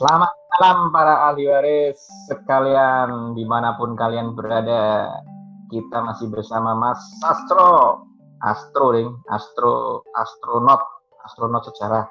[0.00, 5.12] Selamat malam para ahli waris sekalian di mana pun kalian berada.
[5.68, 8.00] Kita masih bersama Mas Astro,
[8.40, 10.80] Astro ring, Astro, astronot,
[11.28, 12.08] astronot sejarah.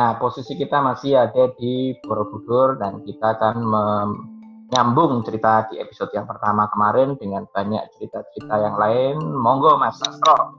[0.00, 6.24] Nah posisi kita masih ada di Borobudur dan kita akan menyambung cerita di episode yang
[6.24, 9.20] pertama kemarin dengan banyak cerita-cerita yang lain.
[9.20, 10.56] Monggo Mas Astro,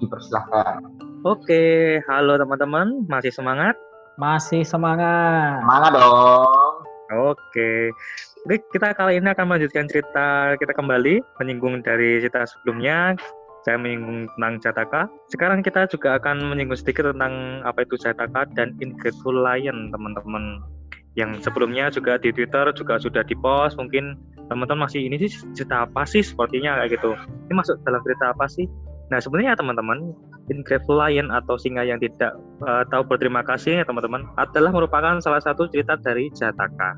[0.00, 0.88] dipersilahkan.
[1.28, 3.76] Oke, halo teman-teman, masih semangat?
[4.18, 5.62] Masih semangat.
[5.62, 6.82] Semangat dong.
[7.14, 7.94] Oke.
[8.42, 13.14] Oke, kita kali ini akan melanjutkan cerita kita kembali menyinggung dari cerita sebelumnya.
[13.62, 15.02] Saya menyinggung tentang Jataka.
[15.30, 20.66] Sekarang kita juga akan menyinggung sedikit tentang apa itu Jataka dan Ingrateful Lion, teman-teman.
[21.14, 23.78] Yang sebelumnya juga di Twitter juga sudah dipost.
[23.78, 24.18] Mungkin
[24.50, 27.14] teman-teman masih ini sih cerita apa sih sepertinya kayak gitu.
[27.46, 28.66] Ini masuk dalam cerita apa sih?
[29.08, 30.12] Nah, sebenarnya teman-teman,
[30.52, 35.40] Ingrateful Lion atau singa yang tidak uh, tahu berterima kasih ya teman-teman adalah merupakan salah
[35.40, 36.96] satu cerita dari Jataka.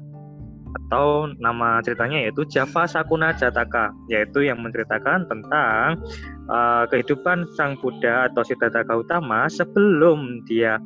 [0.70, 5.98] Atau nama ceritanya yaitu Java Sakuna Jataka yaitu yang menceritakan tentang
[6.46, 10.78] uh, kehidupan sang Buddha atau Siddhartha Gautama sebelum dia.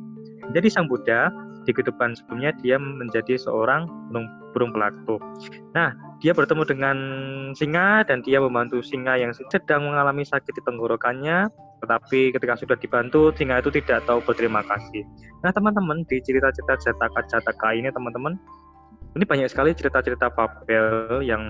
[0.49, 1.29] Menjadi sang Buddha
[1.65, 3.89] di kehidupan sebelumnya dia menjadi seorang
[4.55, 5.19] burung, pelatu.
[5.75, 5.91] Nah,
[6.23, 6.97] dia bertemu dengan
[7.51, 11.51] singa dan dia membantu singa yang sedang mengalami sakit di tenggorokannya
[11.85, 15.05] tetapi ketika sudah dibantu singa itu tidak tahu berterima kasih.
[15.45, 18.39] Nah teman-teman di cerita-cerita Jataka-Jataka ini teman-teman
[19.15, 21.43] ini banyak sekali cerita-cerita Babel yang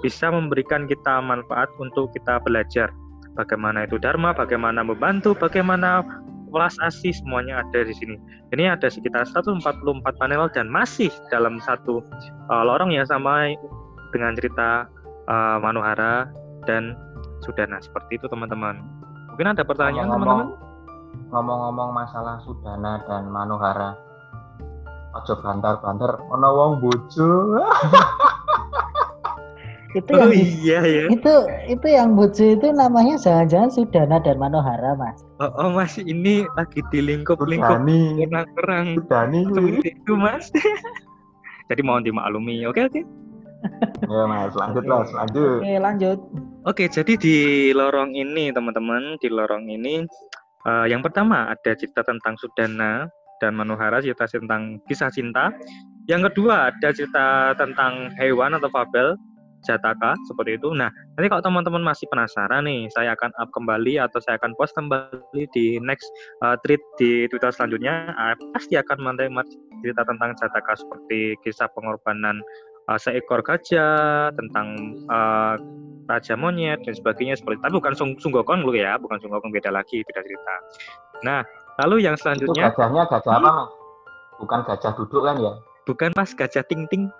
[0.00, 2.88] bisa memberikan kita manfaat untuk kita belajar
[3.36, 6.04] bagaimana itu Dharma, bagaimana membantu, bagaimana
[6.52, 8.20] welas asih semuanya ada di sini.
[8.52, 9.64] Ini ada sekitar 144
[10.20, 12.04] panel dan masih dalam satu
[12.52, 13.56] uh, lorong yang sama
[14.12, 14.86] dengan cerita
[15.26, 16.28] uh, Manuhara
[16.68, 16.94] dan
[17.42, 18.78] Sudana seperti itu teman-teman.
[19.34, 20.48] Mungkin ada pertanyaan teman-teman?
[21.32, 23.96] Ngomong-ngomong masalah Sudana dan Manuhara.
[25.12, 27.56] Ojo bantar-bantar ono wong bojo.
[29.92, 31.04] itu oh, yang iya ya.
[31.12, 31.34] Itu
[31.68, 35.20] itu yang bojo itu namanya jangan-jangan Sudana dan Manohara, Mas.
[35.36, 38.86] Oh, oh Mas, ini lagi di lingkup-lingkup perang-perang.
[38.96, 40.48] Sudani seperti itu, Mas.
[41.68, 42.64] Jadi mohon dimaklumi.
[42.64, 43.00] Oke, oke.
[44.08, 45.60] ya, Mas, lanjut, Mas, lanjut.
[45.60, 46.18] Oke, lanjut.
[46.62, 47.36] Oke, jadi di
[47.74, 50.06] lorong ini teman-teman, di lorong ini
[50.66, 53.10] uh, yang pertama ada cerita tentang Sudana
[53.42, 55.50] dan Manuhara, cerita tentang kisah cinta.
[56.06, 59.18] Yang kedua ada cerita tentang hewan atau fabel,
[59.62, 60.74] Jataka seperti itu.
[60.74, 64.74] Nah, nanti kalau teman-teman masih penasaran nih, saya akan up kembali atau saya akan post
[64.74, 66.06] kembali di next
[66.42, 68.12] uh, tweet di Twitter selanjutnya.
[68.18, 69.42] Uh, pasti akan menerima
[69.82, 72.42] cerita tentang Jataka seperti kisah pengorbanan
[72.90, 75.56] uh, seekor gajah, tentang uh,
[76.10, 80.02] raja monyet dan sebagainya seperti tapi bukan sung sunggokong lu ya bukan sunggokong beda lagi
[80.02, 80.54] beda cerita
[81.22, 81.40] nah
[81.84, 83.52] lalu yang selanjutnya itu gajahnya gajah apa
[84.42, 85.52] bukan gajah duduk kan ya
[85.88, 87.10] bukan pas gajah ting ting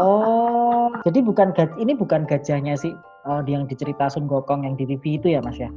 [0.00, 2.96] oh jadi bukan gajah ini bukan gajahnya sih
[3.28, 5.68] oh, yang dicerita Sun Gokong yang di TV itu ya mas ya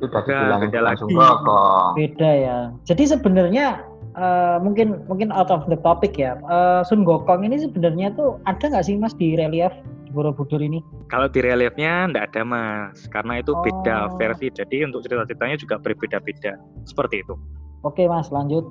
[0.00, 3.86] itu udah beda lagi Gokong beda ya jadi sebenarnya
[4.18, 8.66] uh, mungkin mungkin out of the topic ya uh, Sun Gokong ini sebenarnya tuh ada
[8.66, 9.70] nggak sih mas di relief
[10.10, 10.82] Borobudur ini?
[11.06, 13.62] Kalau di reliefnya enggak ada mas, karena itu oh.
[13.62, 14.50] beda versi.
[14.50, 16.58] Jadi untuk cerita-ceritanya juga berbeda-beda.
[16.82, 17.38] Seperti itu.
[17.86, 18.66] Oke mas, lanjut.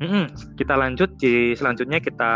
[0.00, 0.56] Mm-hmm.
[0.56, 2.30] Kita lanjut di selanjutnya kita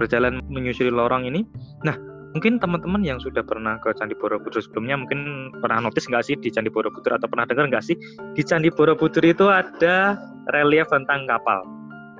[0.00, 1.44] berjalan menyusuri lorong ini.
[1.84, 1.96] Nah,
[2.32, 6.48] mungkin teman-teman yang sudah pernah ke Candi Borobudur sebelumnya mungkin pernah notice nggak sih di
[6.52, 7.96] Candi Borobudur atau pernah dengar nggak sih
[8.32, 10.16] di Candi Borobudur itu ada
[10.56, 11.64] relief tentang kapal.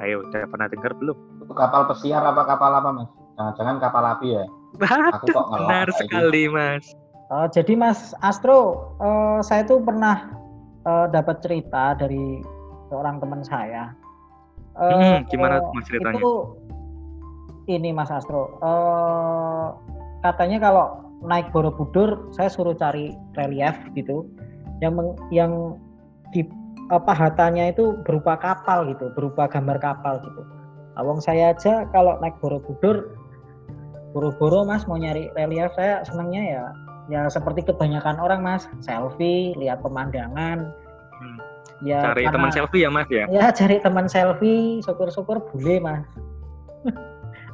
[0.05, 1.17] Ayo, udah pernah dengar belum?
[1.57, 3.09] Kapal pesiar apa kapal apa mas?
[3.37, 4.45] Jangan-jangan kapal api ya?
[4.77, 6.85] Waduh, benar sekali, Mas.
[7.33, 10.31] Uh, jadi Mas Astro, uh, saya tuh pernah
[10.87, 12.41] uh, dapat cerita dari
[12.89, 13.93] seorang teman saya.
[14.77, 16.21] Uh, hmm, gimana Mas ceritanya?
[16.21, 16.33] Itu
[17.67, 19.75] ini Mas Astro, uh,
[20.23, 20.87] katanya kalau
[21.25, 24.29] naik Borobudur, saya suruh cari relief gitu,
[24.85, 25.75] yang meng, yang
[26.31, 26.47] di
[26.93, 30.43] uh, pahatannya itu berupa kapal gitu, berupa gambar kapal gitu.
[30.97, 33.17] Awang saya aja kalau naik Borobudur
[34.17, 36.65] buru-buru mas mau nyari relief saya senangnya ya
[37.13, 40.73] ya seperti kebanyakan orang mas selfie lihat pemandangan.
[41.85, 43.25] Ya cari karena, teman selfie ya mas ya?
[43.29, 46.05] Ya cari teman selfie syukur-syukur boleh mas.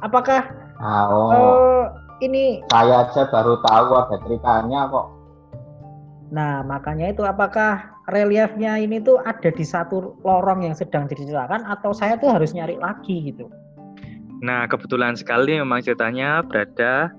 [0.05, 0.47] Apakah
[0.79, 1.83] ah, oh, uh,
[2.19, 5.07] ini saya aja baru tahu ada ceritanya kok.
[6.31, 11.95] Nah makanya itu apakah reliefnya ini tuh ada di satu lorong yang sedang diceritakan atau
[11.95, 13.47] saya tuh harus nyari lagi gitu?
[14.43, 17.15] Nah, kebetulan sekali memang ceritanya berada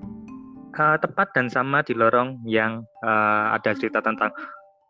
[0.77, 4.29] uh, tepat dan sama di lorong yang uh, ada cerita tentang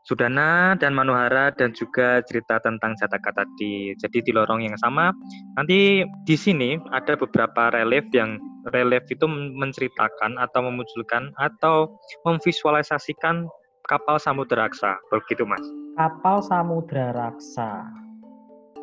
[0.04, 3.96] Sudana dan Manuhara dan juga cerita tentang Jataka tadi.
[3.96, 5.16] Jadi di lorong yang sama,
[5.56, 8.36] nanti di sini ada beberapa relief yang
[8.76, 11.96] relief itu menceritakan atau memunculkan atau
[12.28, 13.48] memvisualisasikan
[13.88, 15.00] kapal samudera raksa.
[15.08, 15.64] Begitu, Mas.
[15.96, 17.88] Kapal samudera raksa.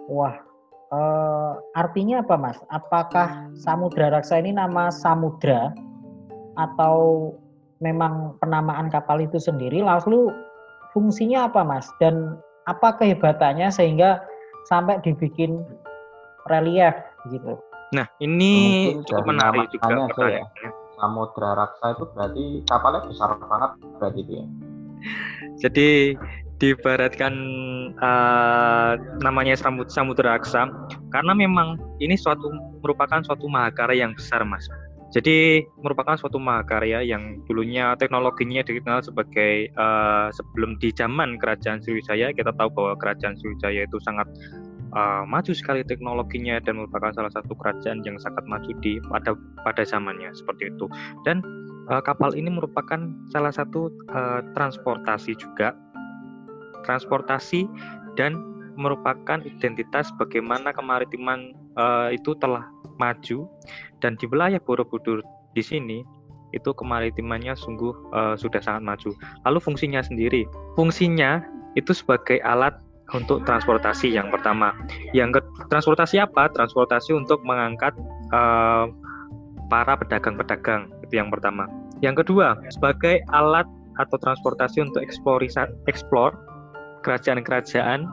[0.09, 0.41] Wah,
[0.89, 2.57] eh, artinya apa, Mas?
[2.73, 5.69] Apakah samudera raksa ini nama samudra
[6.57, 7.29] atau
[7.81, 10.29] memang penamaan kapal itu sendiri lalu
[10.91, 12.37] fungsinya apa mas dan
[12.69, 14.21] apa kehebatannya sehingga
[14.69, 15.65] sampai dibikin
[16.47, 16.93] relief
[17.33, 17.57] gitu.
[17.91, 18.53] Nah ini
[19.03, 20.43] cukup menarik juga ya.
[20.45, 20.69] Ya.
[21.01, 24.45] Samudra Raksa itu berarti kapalnya besar banget berarti dia.
[25.57, 25.89] Jadi
[26.61, 27.33] dibaratkan
[27.97, 28.93] uh,
[29.25, 29.57] namanya
[29.89, 30.69] Samudra Raksa
[31.09, 32.53] karena memang ini suatu
[32.85, 34.69] merupakan suatu mahakarya yang besar mas
[35.11, 42.31] jadi merupakan suatu mahakarya yang dulunya teknologinya dikenal sebagai uh, sebelum di zaman kerajaan Sriwijaya
[42.31, 44.31] kita tahu bahwa kerajaan Sriwijaya itu sangat
[44.95, 49.35] uh, maju sekali teknologinya dan merupakan salah satu kerajaan yang sangat maju di pada
[49.67, 50.87] pada zamannya seperti itu.
[51.27, 51.43] Dan
[51.91, 55.75] uh, kapal ini merupakan salah satu uh, transportasi juga
[56.87, 57.67] transportasi
[58.17, 58.39] dan
[58.79, 62.65] merupakan identitas bagaimana kemaritiman uh, itu telah
[62.97, 63.45] maju
[64.01, 65.21] dan di wilayah Borobudur
[65.53, 66.01] di sini
[66.51, 69.09] itu kemaritimannya sungguh uh, sudah sangat maju.
[69.47, 70.43] Lalu fungsinya sendiri,
[70.75, 71.39] fungsinya
[71.79, 72.75] itu sebagai alat
[73.15, 74.75] untuk transportasi yang pertama.
[75.15, 76.51] Yang transportasi apa?
[76.51, 77.95] Transportasi untuk mengangkat
[78.35, 78.91] uh,
[79.71, 81.67] para pedagang-pedagang itu yang pertama.
[82.03, 83.67] Yang kedua, sebagai alat
[83.99, 86.33] atau transportasi untuk eksplor
[87.03, 88.07] kerajaan-kerajaan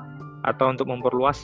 [0.47, 1.39] atau untuk memperluas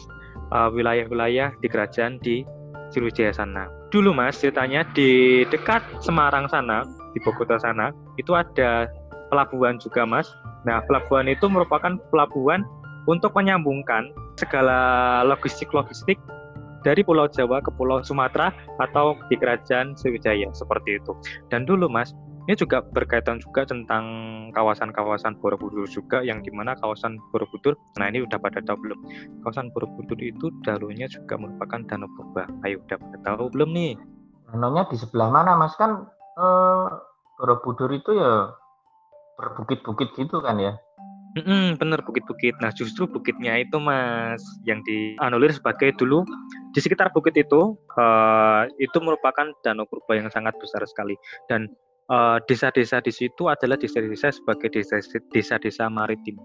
[0.55, 2.47] wilayah-wilayah uh, di kerajaan di
[2.95, 3.67] Sriwijaya sana.
[3.95, 6.83] Dulu Mas, ceritanya di dekat Semarang sana,
[7.15, 8.91] di Bogota sana, itu ada
[9.31, 10.27] pelabuhan juga Mas.
[10.67, 12.67] Nah, pelabuhan itu merupakan pelabuhan
[13.07, 16.19] untuk menyambungkan segala logistik-logistik
[16.83, 18.51] dari Pulau Jawa ke Pulau Sumatera
[18.83, 21.15] atau di Kerajaan Sriwijaya seperti itu.
[21.47, 22.11] Dan dulu Mas,
[22.45, 24.05] ini juga berkaitan juga tentang
[24.53, 28.99] kawasan-kawasan Borobudur juga yang di mana kawasan Borobudur, nah ini udah pada tahu belum?
[29.41, 32.45] Kawasan Borobudur itu dahulunya juga merupakan danau purba.
[32.69, 33.93] Ayo udah pada tahu belum nih?
[34.53, 35.73] Danaunya di sebelah mana Mas?
[35.81, 36.05] Kan
[36.37, 36.87] eh,
[37.41, 38.53] Borobudur itu ya
[39.41, 40.77] berbukit-bukit gitu kan ya?
[41.35, 42.55] Mm-mm, bener bukit-bukit.
[42.63, 46.23] Nah justru bukitnya itu mas yang dianulir sebagai dulu
[46.71, 51.19] di sekitar bukit itu uh, itu merupakan danau purba yang sangat besar sekali
[51.51, 51.67] dan
[52.45, 54.69] desa-desa uh, di situ adalah desa-desa sebagai
[55.33, 56.37] desa-desa maritim.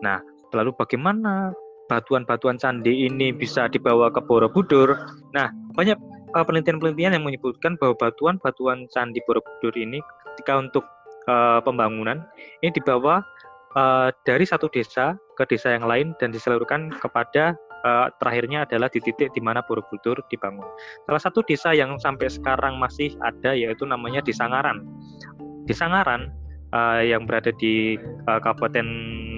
[0.00, 0.20] Nah,
[0.56, 1.52] lalu bagaimana
[1.92, 4.96] batuan-batuan candi ini bisa dibawa ke Borobudur?
[5.36, 6.00] Nah, banyak
[6.32, 10.00] uh, penelitian-penelitian yang menyebutkan bahwa batuan-batuan candi Borobudur ini
[10.34, 10.84] ketika untuk
[11.28, 12.24] uh, pembangunan
[12.64, 13.20] ini dibawa
[13.76, 18.98] uh, dari satu desa ke desa yang lain dan diseluruhkan kepada uh, terakhirnya adalah di
[19.04, 20.66] titik di mana Borobudur dibangun.
[21.06, 24.82] Salah satu desa yang sampai sekarang masih ada yaitu namanya di Sangaran.
[25.68, 26.32] Di Sangaran
[26.72, 28.86] uh, yang berada di uh, Kabupaten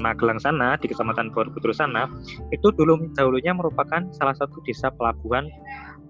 [0.00, 2.06] Magelang sana, di Kecamatan Borobudur sana,
[2.54, 5.50] itu dulu dahulunya merupakan salah satu desa pelabuhan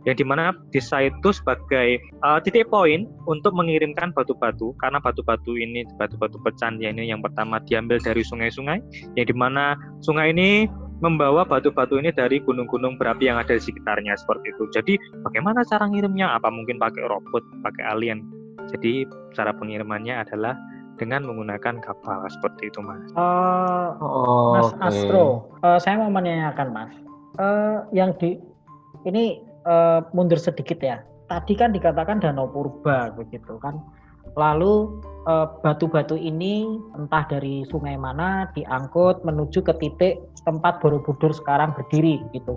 [0.07, 5.83] yang di mana desa itu sebagai uh, titik poin untuk mengirimkan batu-batu karena batu-batu ini
[5.99, 8.79] batu-batu pecahan ini yang pertama diambil dari sungai-sungai
[9.19, 9.75] yang di mana
[10.07, 10.71] sungai ini
[11.05, 14.65] membawa batu-batu ini dari gunung-gunung berapi yang ada di sekitarnya seperti itu.
[14.73, 16.33] Jadi bagaimana cara ngirimnya?
[16.37, 18.25] Apa mungkin pakai robot, pakai alien?
[18.73, 20.57] Jadi cara pengirimannya adalah
[20.97, 23.05] dengan menggunakan kapal seperti itu, Mas.
[23.13, 24.89] Uh, oh, mas okay.
[24.89, 25.25] Astro,
[25.61, 26.93] uh, saya mau menanyakan, Mas.
[27.37, 28.41] Uh, yang di
[29.05, 31.05] ini uh, mundur sedikit ya.
[31.29, 33.77] Tadi kan dikatakan danau purba begitu kan.
[34.37, 41.75] Lalu Eh, batu-batu ini entah dari sungai mana diangkut menuju ke titik tempat Borobudur sekarang
[41.75, 42.55] berdiri gitu.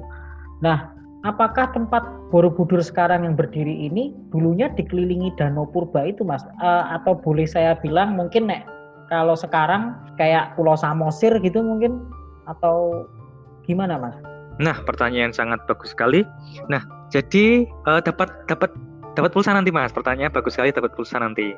[0.62, 0.93] Nah,
[1.25, 6.45] apakah tempat Borobudur sekarang yang berdiri ini dulunya dikelilingi danau purba itu, Mas?
[6.62, 8.69] Uh, atau boleh saya bilang mungkin nek
[9.09, 12.05] kalau sekarang kayak Pulau Samosir gitu mungkin
[12.45, 13.09] atau
[13.65, 14.13] gimana, Mas?
[14.62, 16.21] Nah, pertanyaan sangat bagus sekali.
[16.69, 18.69] Nah, jadi uh, dapat dapat
[19.19, 21.51] Dapat pulsa nanti mas, pertanyaan bagus sekali dapat pulsa nanti.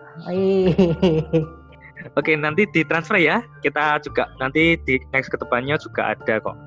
[2.18, 3.46] Oke, nanti ditransfer ya.
[3.62, 6.58] Kita juga nanti di next ke depannya juga ada kok.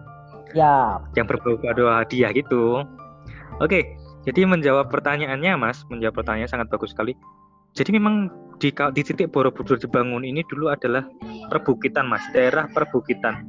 [0.55, 1.03] Ya.
[1.19, 2.87] Yang berbau dua hadiah gitu.
[3.59, 3.83] Oke,
[4.23, 7.19] jadi menjawab pertanyaannya mas, menjawab pertanyaan sangat bagus sekali.
[7.75, 8.31] Jadi memang
[8.63, 11.03] di, di titik Borobudur dibangun ini dulu adalah
[11.51, 13.43] perbukitan mas, daerah perbukitan.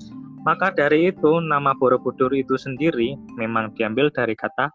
[0.49, 4.73] Maka dari itu nama Borobudur itu sendiri memang diambil dari kata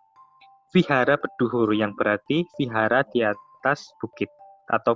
[0.70, 4.30] vihara beduhur yang berarti vihara di atas bukit
[4.70, 4.94] atau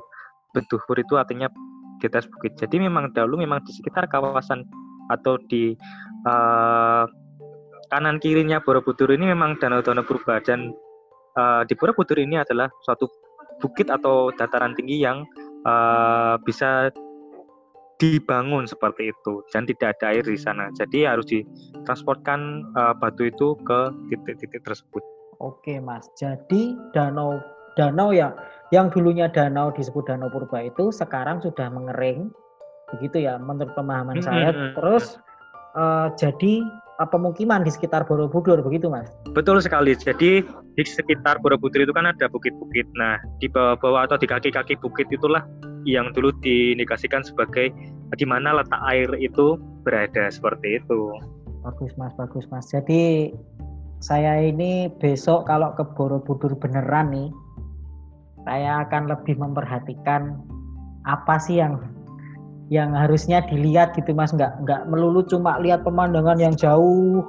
[0.54, 1.50] beduhur itu artinya
[1.98, 2.54] di atas bukit.
[2.54, 4.62] Jadi memang dahulu memang di sekitar kawasan
[5.10, 5.74] atau di
[6.24, 7.04] uh,
[7.92, 10.72] kanan kirinya Borobudur ini memang danau-danau purba dan
[11.36, 13.10] uh, di Borobudur ini adalah suatu
[13.62, 15.22] bukit atau dataran tinggi yang
[15.66, 16.90] uh, bisa
[18.02, 20.70] dibangun seperti itu dan tidak ada air di sana.
[20.74, 25.13] Jadi harus ditransportkan uh, batu itu ke titik-titik tersebut.
[25.40, 26.06] Oke, Mas.
[26.14, 27.40] Jadi danau
[27.74, 28.30] danau ya
[28.70, 32.30] yang dulunya danau disebut danau purba itu sekarang sudah mengering.
[32.94, 34.48] Begitu ya menurut pemahaman hmm, saya.
[34.54, 35.18] hmm, terus
[35.74, 36.62] uh, jadi
[37.02, 39.10] uh, pemukiman di sekitar Borobudur begitu mas?
[39.34, 39.98] Betul sekali.
[39.98, 42.86] Jadi di sekitar Borobudur itu kan ada bukit-bukit.
[42.94, 45.42] Nah di bawah-bawah atau di kaki-kaki bukit itulah
[45.84, 47.74] yang dulu diindikasikan sebagai
[48.14, 50.30] di mana letak air itu berada.
[50.30, 51.00] Seperti itu.
[51.64, 52.12] Bagus mas.
[52.14, 52.68] Bagus mas.
[52.70, 53.32] Jadi
[54.04, 57.32] saya ini besok kalau ke Borobudur beneran nih
[58.44, 60.44] saya akan lebih memperhatikan
[61.08, 61.80] apa sih yang
[62.68, 64.28] yang harusnya dilihat gitu mas.
[64.36, 67.24] Nggak nggak melulu cuma lihat pemandangan yang jauh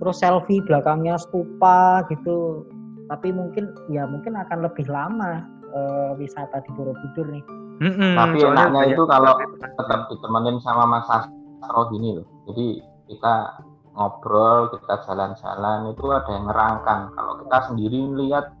[0.00, 2.64] terus selfie belakangnya stupa gitu.
[3.12, 5.44] Tapi mungkin ya mungkin akan lebih lama
[5.76, 7.44] uh, wisata di Borobudur nih.
[7.76, 12.26] Mm-hmm, tapi enaknya itu kalau tetap ditemenin sama Mas Astro gini loh.
[12.48, 12.80] Jadi
[13.12, 13.52] kita
[13.96, 18.52] ngobrol kita jalan-jalan itu ada yang ngerangkan kalau kita sendiri lihat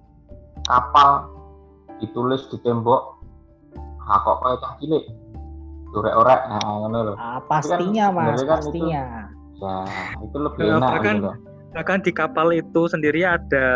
[0.64, 1.28] kapal
[2.00, 3.16] ditulis di tembok
[4.06, 5.04] ha kok kayak cah cilik?
[5.96, 7.14] Orek-orek nah ngono lho.
[7.16, 9.02] Ah, pastinya kan, mas kan pastinya.
[9.56, 9.76] itu, ya
[10.20, 11.30] itu lebih enak bahkan, gitu.
[11.72, 13.68] bahkan di kapal itu sendiri ada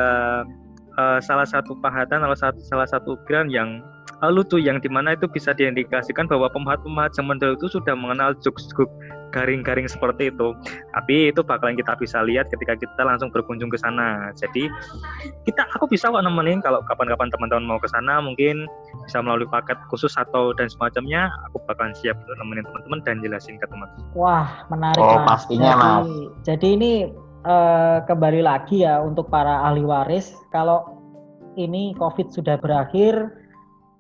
[1.01, 3.81] uh, salah satu pahatan salah satu salah satu ukiran yang
[4.21, 8.37] uh, lucu yang di mana itu bisa diindikasikan bahwa pemahat-pemahat zaman dahulu itu sudah mengenal
[8.45, 8.91] juk-juk
[9.31, 10.55] garing-garing seperti itu.
[10.95, 14.31] Tapi itu bakalan kita bisa lihat ketika kita langsung berkunjung ke sana.
[14.37, 14.71] Jadi
[15.47, 18.67] kita aku bisa kok nemenin kalau kapan-kapan teman-teman mau ke sana mungkin
[19.07, 23.57] bisa melalui paket khusus atau dan semacamnya aku bakalan siap untuk nemenin teman-teman dan jelasin
[23.59, 23.89] ke teman.
[24.15, 25.47] Wah, menarik Oh, mas.
[25.47, 26.09] pastinya, jadi, Mas.
[26.45, 26.93] Jadi ini
[27.47, 31.01] uh, kembali lagi ya untuk para ahli waris kalau
[31.57, 33.41] ini Covid sudah berakhir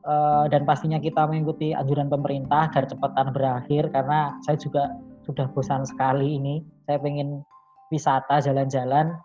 [0.06, 4.84] uh, dan pastinya kita mengikuti anjuran pemerintah agar cepatan berakhir karena saya juga
[5.24, 6.64] sudah bosan sekali ini.
[6.86, 7.44] Saya pengen
[7.92, 9.16] wisata jalan-jalan.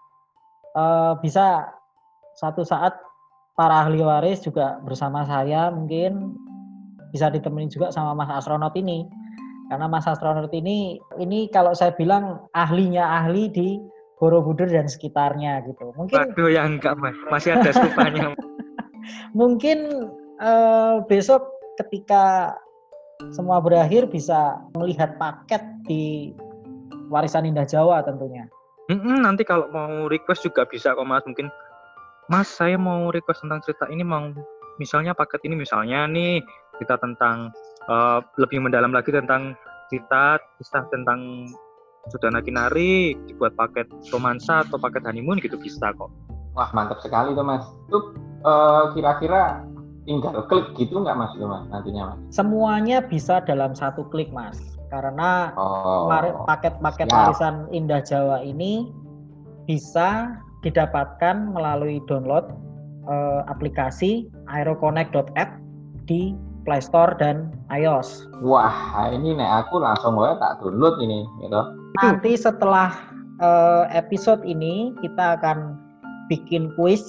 [0.76, 1.72] Uh, bisa
[2.36, 2.92] satu saat
[3.56, 6.36] para ahli waris juga bersama saya mungkin
[7.16, 9.08] bisa ditemenin juga sama Mas astronot ini.
[9.72, 13.80] Karena Mas astronot ini ini kalau saya bilang ahlinya ahli di
[14.20, 15.92] Borobudur dan sekitarnya gitu.
[15.96, 18.36] Mungkin Waduh yang enggak Mas, masih ada supanya.
[19.40, 21.44] mungkin uh, besok
[21.80, 22.56] ketika
[23.32, 26.36] semua berakhir bisa melihat paket di
[27.08, 28.48] warisan indah Jawa tentunya.
[28.92, 31.50] Mm-mm, nanti kalau mau request juga bisa kok mas mungkin
[32.30, 34.30] mas saya mau request tentang cerita ini mau
[34.78, 36.44] misalnya paket ini misalnya nih
[36.78, 37.50] kita tentang
[37.90, 39.58] uh, lebih mendalam lagi tentang
[39.90, 41.50] cerita kisah tentang
[42.14, 46.14] Sudana Kinari dibuat paket romansa atau paket honeymoon gitu bisa kok.
[46.54, 47.66] Wah mantap sekali tuh mas.
[47.90, 48.14] Itu
[48.46, 49.66] uh, kira-kira
[50.06, 52.18] tinggal klik gitu nggak mas itu mas nantinya mas?
[52.30, 54.58] Semuanya bisa dalam satu klik mas
[54.94, 56.08] karena oh,
[56.46, 58.94] paket-paket warisan Indah Jawa ini
[59.66, 62.46] bisa didapatkan melalui download
[63.10, 65.58] uh, aplikasi aeroconnect.app
[66.06, 68.26] di Play Store dan iOS.
[68.42, 71.62] Wah, ini nih aku langsung gue tak download ini, gitu.
[72.02, 72.90] Nanti setelah
[73.38, 75.78] uh, episode ini kita akan
[76.30, 77.06] bikin quiz,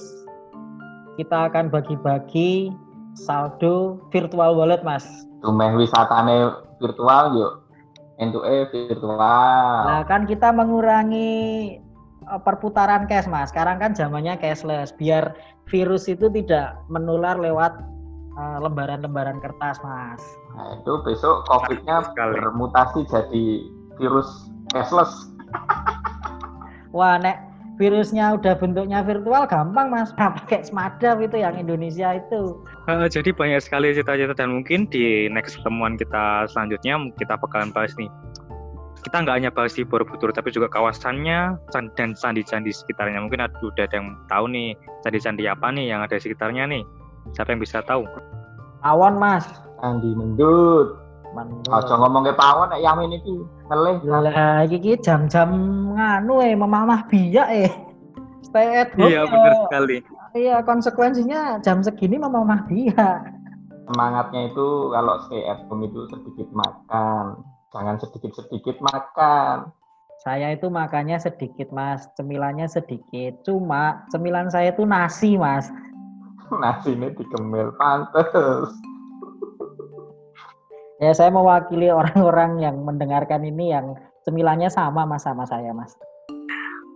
[1.17, 2.69] kita akan bagi-bagi
[3.17, 5.05] saldo virtual wallet mas.
[5.41, 6.37] Wisata wisatane
[6.79, 7.53] virtual yuk.
[8.17, 9.81] Entuk e virtual.
[9.85, 11.33] Nah kan kita mengurangi
[12.25, 13.53] eh, perputaran cash mas.
[13.53, 14.93] Sekarang kan zamannya cashless.
[14.97, 15.37] Biar
[15.69, 17.75] virus itu tidak menular lewat
[18.39, 20.23] uh, lembaran-lembaran kertas mas.
[20.55, 23.45] Nah itu besok covidnya bermutasi jadi
[23.99, 25.13] virus cashless.
[26.95, 27.46] Wah nek
[27.77, 30.11] virusnya udah bentuknya virtual gampang mas.
[30.17, 32.61] Nah, pakai semadap itu yang Indonesia itu.
[32.89, 37.93] Uh, jadi banyak sekali cerita-cerita dan mungkin di next pertemuan kita selanjutnya kita bakalan bahas
[38.01, 38.09] nih.
[39.05, 43.23] Kita nggak hanya bahas di Borobudur tapi juga kawasannya dan candi-candi sekitarnya.
[43.23, 44.75] Mungkin ada udah ada yang tahu nih
[45.07, 46.83] candi-candi apa nih yang ada di sekitarnya nih.
[47.39, 48.03] Siapa yang bisa tahu?
[48.83, 49.47] Awan mas.
[49.77, 51.06] Candi Mendut
[51.69, 53.35] Aja ngomong ke pawon nek Yamin iki
[53.69, 53.97] ngelih.
[54.07, 55.51] Lah iki jam-jam
[55.93, 57.73] nganu eh memamah biak eh.
[58.47, 59.11] Stay at home.
[59.11, 59.97] Iya benar sekali.
[60.37, 63.21] Iya konsekuensinya jam segini memamah biak.
[63.87, 67.45] Semangatnya itu kalau stay at home itu sedikit makan.
[67.75, 69.71] Jangan sedikit-sedikit makan.
[70.25, 73.37] Saya itu makannya sedikit mas, cemilannya sedikit.
[73.45, 75.69] Cuma cemilan saya itu nasi mas.
[76.63, 78.31] nasi ini dikemil pantes
[81.01, 85.93] ya saya mewakili orang-orang yang mendengarkan ini yang cemilannya sama mas sama saya mas.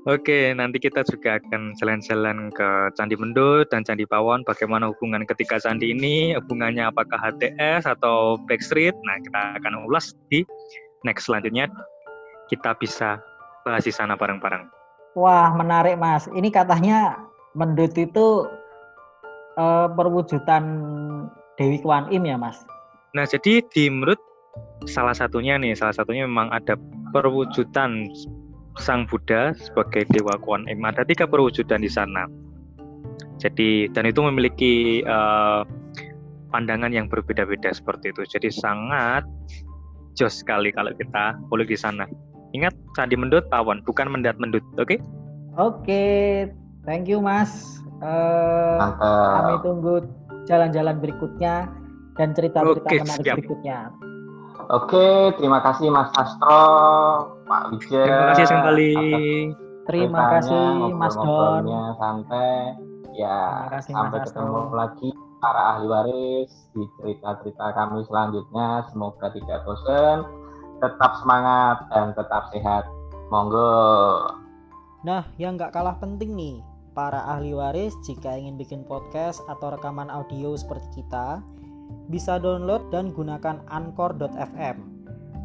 [0.08, 4.40] Oke, nanti kita juga akan jalan-jalan ke Candi Mendut dan Candi Pawon.
[4.48, 8.96] Bagaimana hubungan ketika candi ini, hubungannya apakah HTS atau Backstreet?
[8.96, 10.40] Nah, kita akan ulas di
[11.04, 11.68] next selanjutnya.
[12.48, 13.20] Kita bisa
[13.68, 14.72] bahas di sana bareng-bareng.
[15.20, 16.24] Wah, menarik Mas.
[16.32, 17.20] Ini katanya
[17.52, 18.48] Mendut itu
[19.60, 20.64] uh, perwujudan
[21.60, 22.56] Dewi Kwan Im ya, Mas?
[23.10, 24.18] Nah, jadi di Mendut
[24.86, 26.78] salah satunya nih, salah satunya memang ada
[27.10, 28.10] perwujudan
[28.78, 30.86] Sang Buddha sebagai Dewa Kuan Im.
[30.86, 32.30] Ada tiga perwujudan di sana.
[33.40, 35.66] Jadi dan itu memiliki uh,
[36.54, 38.22] pandangan yang berbeda-beda seperti itu.
[38.30, 39.26] Jadi sangat
[40.14, 42.06] jos sekali kalau kita boleh di sana.
[42.50, 44.86] Ingat Candi Mendut Pawon, bukan Mendat Mendut, oke?
[44.86, 44.98] Okay?
[45.54, 46.14] Oke, okay.
[46.82, 47.78] thank you Mas.
[48.02, 48.80] Uh,
[49.38, 49.94] kami tunggu
[50.48, 51.68] jalan-jalan berikutnya
[52.20, 53.36] dan cerita-cerita okay, menarik siap.
[53.40, 53.78] berikutnya.
[54.68, 56.62] Oke, terima kasih Mas Astro,
[57.48, 58.04] Pak Wijaya.
[58.04, 58.94] Terima kasih kembali.
[59.88, 61.64] Terima kasih Mas Don.
[61.96, 62.76] santai.
[63.16, 64.76] Ya, kasih, sampai Mas ketemu Astro.
[64.76, 65.08] lagi
[65.40, 68.84] para ahli waris di cerita-cerita kami selanjutnya.
[68.92, 70.28] Semoga tidak bosan,
[70.84, 72.84] tetap semangat dan tetap sehat.
[73.32, 74.26] Monggo.
[75.06, 76.60] Nah, yang nggak kalah penting nih,
[76.92, 81.40] para ahli waris jika ingin bikin podcast atau rekaman audio seperti kita,
[82.10, 84.76] bisa download dan gunakan Anchor.fm.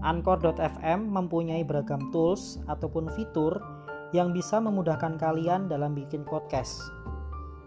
[0.06, 3.58] Anchor.fm mempunyai beragam tools ataupun fitur
[4.14, 6.82] yang bisa memudahkan kalian dalam bikin podcast.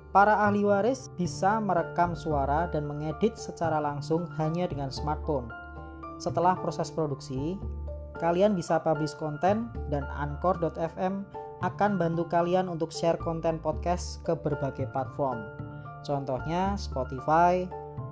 [0.08, 5.52] Para ahli waris bisa merekam suara dan mengedit secara langsung hanya dengan smartphone.
[6.16, 7.61] Setelah proses produksi,
[8.18, 11.23] kalian bisa publish konten dan Anchor.fm
[11.62, 15.42] akan bantu kalian untuk share konten podcast ke berbagai platform.
[16.06, 17.66] Contohnya Spotify,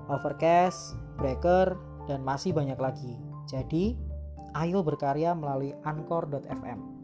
[0.08, 3.14] Overcast, Breaker, dan masih banyak lagi.
[3.50, 3.98] Jadi,
[4.54, 6.95] ayo berkarya melalui anchor.fm.